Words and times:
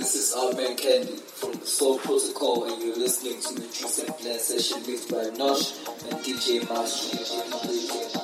this 0.00 0.14
is 0.14 0.34
Alban 0.34 0.76
Candy 0.78 1.16
from 1.16 1.52
the 1.52 1.66
Soul 1.66 1.98
Protocol, 1.98 2.72
and 2.72 2.82
you're 2.82 2.96
listening 2.96 3.38
to 3.42 3.54
the 3.54 3.68
Set 3.68 4.18
Blast 4.18 4.48
session 4.48 4.82
mixed 4.86 5.10
by 5.10 5.24
Nosh 5.36 5.76
and 6.10 6.18
DJ 6.24 6.66
Master. 6.70 8.19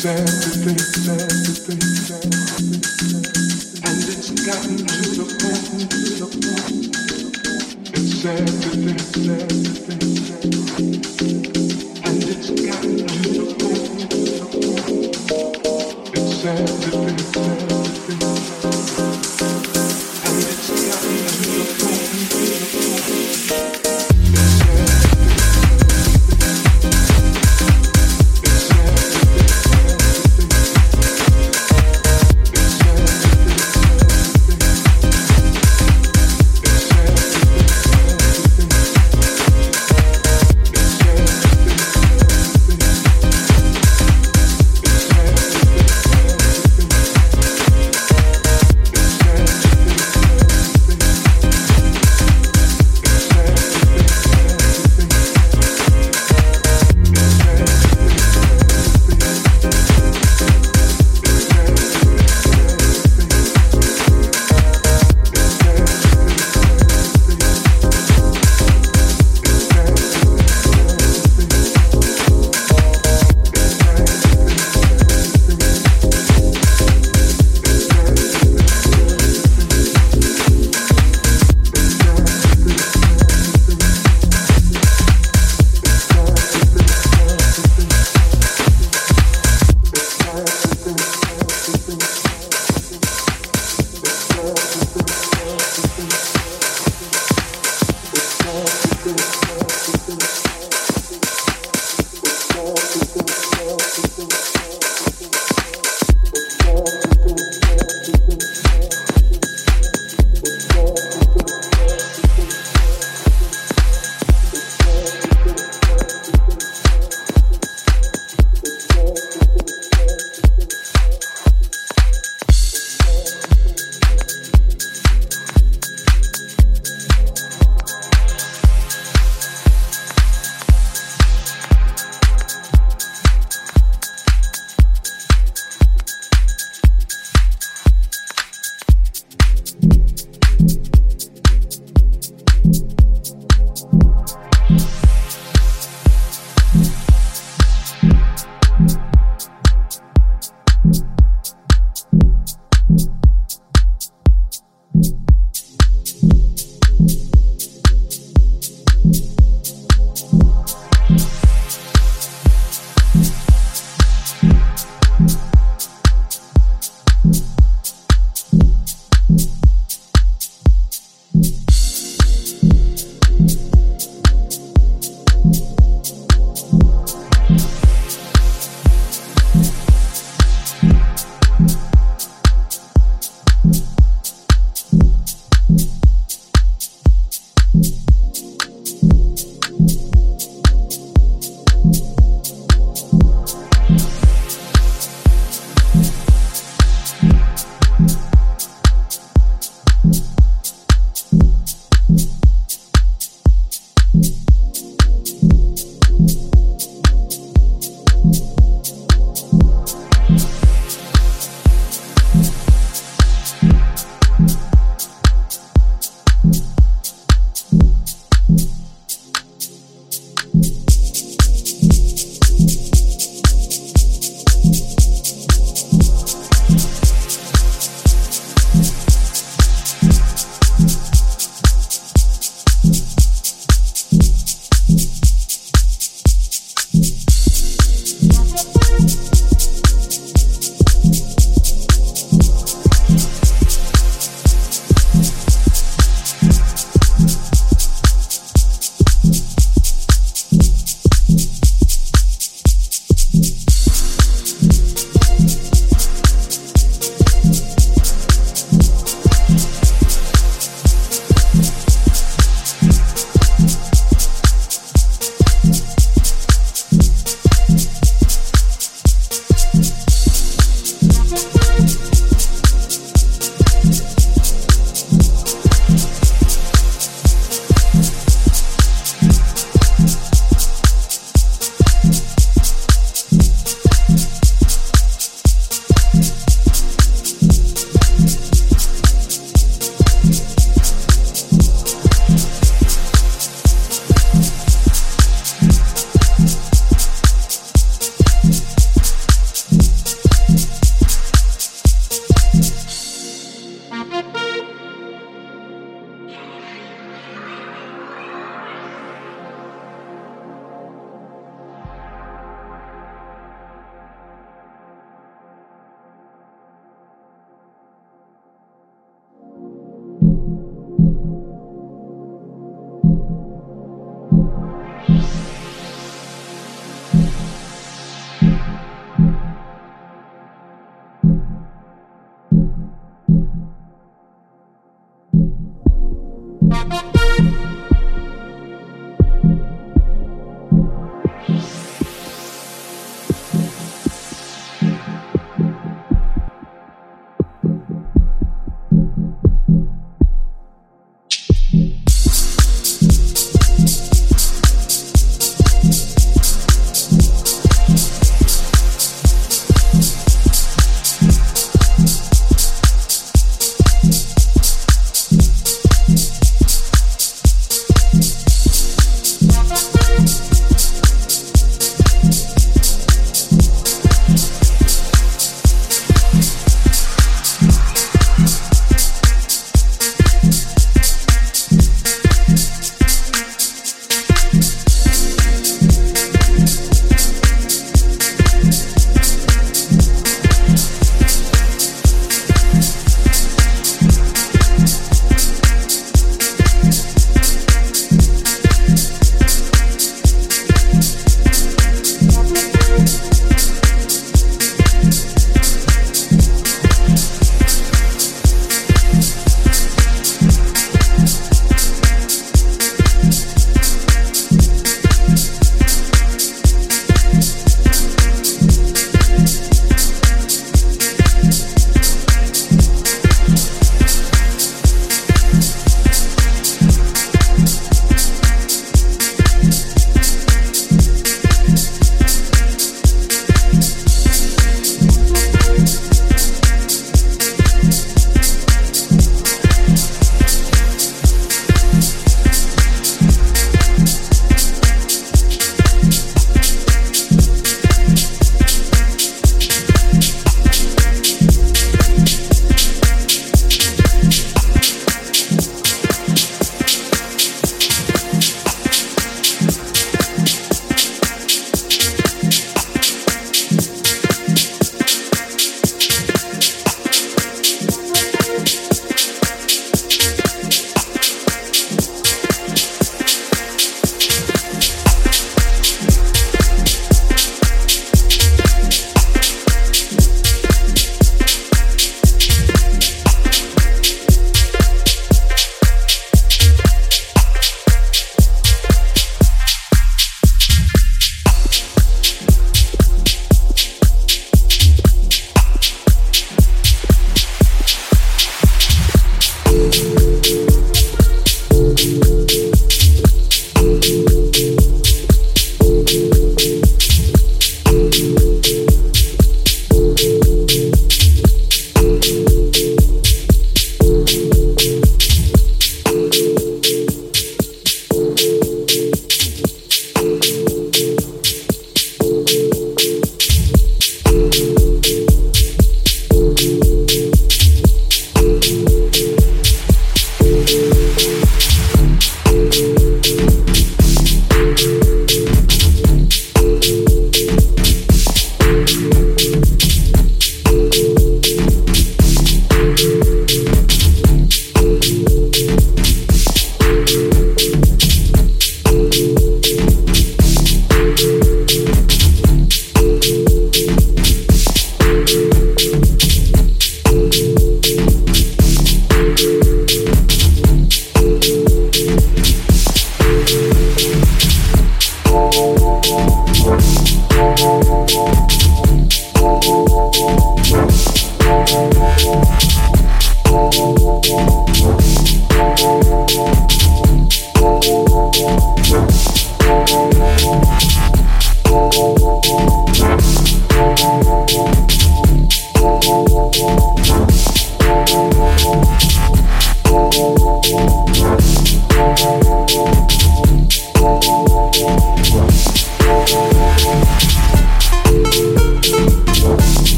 sad 0.00 0.26
to 8.62 8.69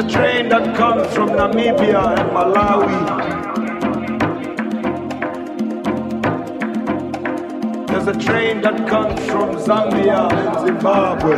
a 0.00 0.08
train 0.08 0.48
that 0.48 0.74
comes 0.76 1.14
from 1.14 1.28
Namibia 1.28 2.18
and 2.18 2.30
Malawi. 2.30 3.00
There's 7.86 8.06
a 8.06 8.18
train 8.18 8.62
that 8.62 8.88
comes 8.88 9.20
from 9.26 9.56
Zambia 9.56 10.32
and 10.32 10.66
Zimbabwe. 10.66 11.36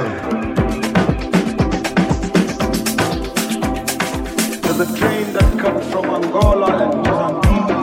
There's 4.60 4.80
a 4.80 4.96
train 4.96 5.32
that 5.32 5.58
comes 5.58 5.84
from 5.90 6.04
Angola 6.10 6.70
and 6.84 6.94
Mozambique, 7.02 7.80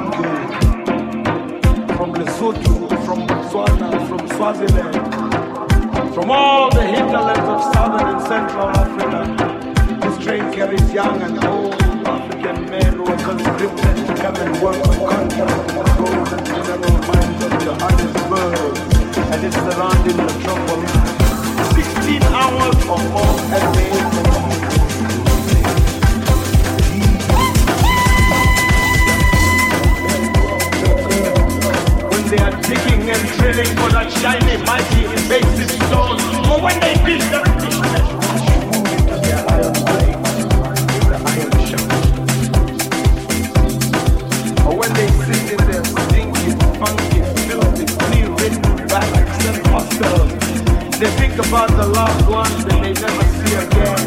from 1.97 2.13
Lesotho, 2.13 2.75
from 3.05 3.27
Botswana, 3.27 3.89
from 4.07 4.21
Swaziland, 4.29 4.95
from 6.13 6.31
all 6.31 6.69
the 6.69 6.83
hinterlands 6.83 7.49
of 7.49 7.73
southern 7.73 8.15
and 8.15 8.21
central 8.21 8.69
Africa. 8.69 9.58
Train 10.29 10.53
carries 10.53 10.93
young 10.93 11.19
and 11.23 11.43
old 11.43 11.73
African 12.05 12.69
men 12.69 12.93
who 12.97 13.03
are 13.03 13.17
conscripted 13.17 13.95
to 14.05 14.13
come 14.21 14.35
and 14.35 14.61
work 14.61 14.77
on 14.85 15.23
in 15.23 15.29
the 15.29 15.85
gold 15.97 16.29
and 16.37 16.43
mineral 16.45 16.97
mines 17.09 17.41
of 17.45 17.51
Johannesburg 17.65 18.77
and 19.33 19.43
its 19.43 19.55
surrounding 19.55 20.17
metropolis. 20.17 20.93
16 21.73 22.21
hours 22.21 22.77
or 22.93 23.01
more 23.09 23.37
a 23.49 23.61
day. 23.73 23.89
When 32.05 32.23
they 32.29 32.37
are 32.37 32.55
digging 32.69 33.09
and 33.09 33.23
drilling 33.39 33.73
for 33.81 33.89
that 33.97 34.11
shiny, 34.21 34.57
mighty, 34.61 35.05
invasive 35.05 35.71
stone, 35.87 36.21
or 36.51 36.61
when 36.61 36.79
they 36.81 36.93
build 37.03 37.25
the 37.33 37.58
They 50.99 51.07
think 51.11 51.35
about 51.35 51.69
the 51.69 51.87
loved 51.87 52.27
ones 52.27 52.65
that 52.65 52.75
they 52.83 52.91
never 52.91 53.23
see 53.39 53.55
again 53.55 54.03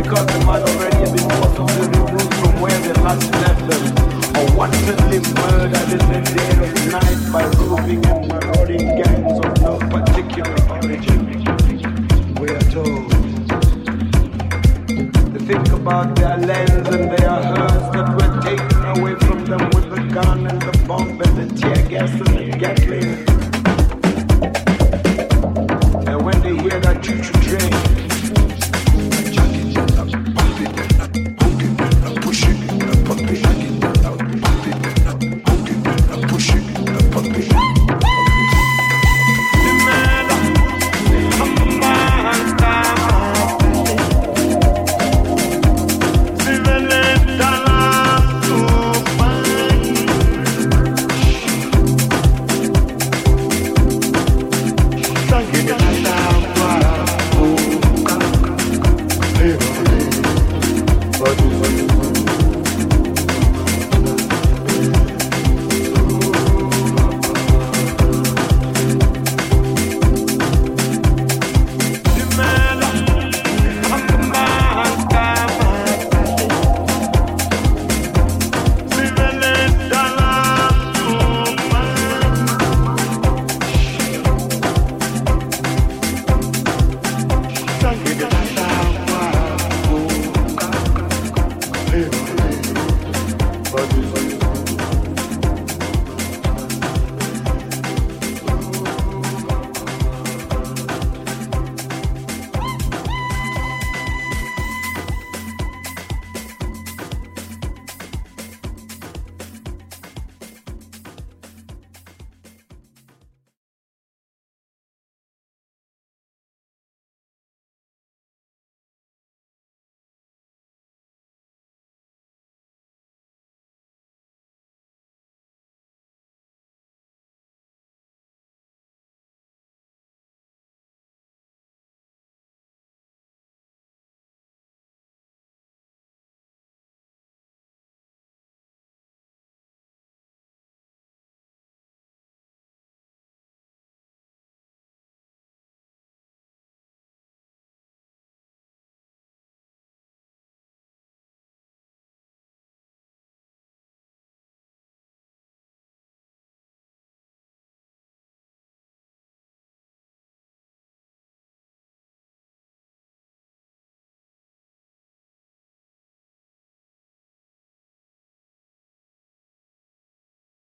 because 0.00 0.24
they 0.24 0.44
might 0.46 0.64
already 0.64 0.96
have 0.96 1.12
been 1.12 1.28
forcibly 1.36 1.92
removed 1.92 2.34
from 2.40 2.58
where 2.58 2.80
they 2.80 2.94
last 3.04 3.30
left 3.44 3.60
them 3.68 3.84
or 4.32 4.56
wantonly 4.56 5.20
murdered 5.36 5.92
in 5.92 6.00
the 6.08 6.20
dead 6.32 6.56
of 6.64 6.72
night 6.88 7.20
by 7.30 7.44
roving 7.60 8.00
and 8.06 8.28
marauding 8.28 8.96
gangs 8.96 9.36
of 9.44 9.60
no 9.60 9.76
particular 9.92 10.56
origin. 10.72 11.20
We 12.40 12.48
are 12.48 12.64
told. 12.72 13.12
They 15.36 15.44
think 15.44 15.68
about 15.68 16.16
their 16.16 16.38
lands 16.38 16.88
and 16.96 17.12
their 17.12 17.28
herds 17.28 17.92
that 17.92 18.08
were 18.16 18.40
taken 18.40 18.84
away 18.96 19.14
from 19.20 19.44
them 19.44 19.68
with 19.76 19.90
the 19.90 20.00
gun 20.14 20.46
and 20.46 20.62
the 20.62 20.84
bomb 20.88 21.20
and 21.20 21.36
the 21.36 21.60
tear 21.60 21.86
gas 21.90 22.10
and 22.10 22.38
the 22.38 22.56
gatling. 22.56 23.35
where 26.62 26.80
that 26.80 27.02
teacher 27.02 27.35